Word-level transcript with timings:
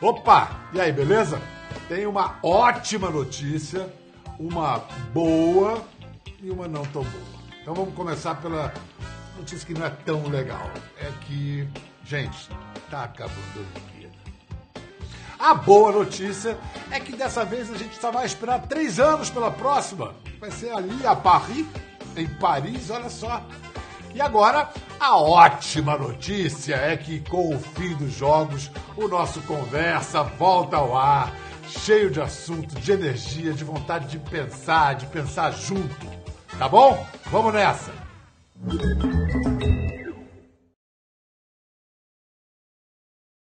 Opa! 0.00 0.50
E 0.74 0.80
aí, 0.80 0.92
beleza? 0.92 1.40
Tem 1.88 2.06
uma 2.06 2.38
ótima 2.42 3.08
notícia, 3.08 3.90
uma 4.38 4.78
boa 5.14 5.82
e 6.42 6.50
uma 6.50 6.68
não 6.68 6.84
tão 6.86 7.02
boa. 7.02 7.24
Então 7.62 7.74
vamos 7.74 7.94
começar 7.94 8.34
pela 8.34 8.74
notícia 9.38 9.66
que 9.66 9.72
não 9.72 9.86
é 9.86 9.90
tão 9.90 10.28
legal. 10.28 10.70
É 10.98 11.10
que, 11.22 11.66
gente, 12.04 12.50
tá 12.90 13.04
acabando 13.04 13.40
a 13.56 13.60
Olimpíada. 13.60 14.14
A 15.38 15.54
boa 15.54 15.92
notícia 15.92 16.58
é 16.90 17.00
que 17.00 17.16
dessa 17.16 17.42
vez 17.44 17.72
a 17.72 17.76
gente 17.78 17.96
só 17.96 18.10
vai 18.12 18.26
esperar 18.26 18.66
três 18.66 19.00
anos 19.00 19.30
pela 19.30 19.50
próxima. 19.50 20.14
Vai 20.38 20.50
ser 20.50 20.72
ali 20.72 21.06
a 21.06 21.16
Paris, 21.16 21.66
em 22.14 22.26
Paris, 22.26 22.90
olha 22.90 23.08
só. 23.08 23.42
E 24.14 24.20
agora, 24.20 24.70
a 24.98 25.16
ótima 25.16 25.96
notícia 25.96 26.74
é 26.74 26.96
que 26.96 27.20
com 27.20 27.54
o 27.54 27.58
fim 27.58 27.94
dos 27.94 28.12
jogos, 28.12 28.70
o 28.96 29.08
nosso 29.08 29.40
conversa 29.42 30.22
volta 30.22 30.76
ao 30.76 30.96
ar, 30.96 31.32
cheio 31.68 32.10
de 32.10 32.20
assunto, 32.20 32.74
de 32.80 32.92
energia, 32.92 33.52
de 33.52 33.64
vontade 33.64 34.08
de 34.08 34.18
pensar, 34.18 34.94
de 34.94 35.06
pensar 35.06 35.52
junto. 35.52 36.06
Tá 36.58 36.68
bom? 36.68 37.06
Vamos 37.30 37.52
nessa! 37.52 37.92